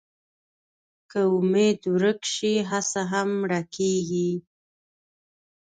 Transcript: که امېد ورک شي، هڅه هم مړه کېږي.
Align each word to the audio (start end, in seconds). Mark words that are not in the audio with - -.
که 1.11 1.19
امېد 1.35 1.81
ورک 1.93 2.21
شي، 2.33 2.53
هڅه 2.69 3.01
هم 3.11 3.29
مړه 3.41 3.61
کېږي. 3.75 4.31